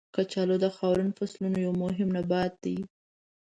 [0.15, 2.77] کچالو د خاورین فصلونو یو مهم نبات دی.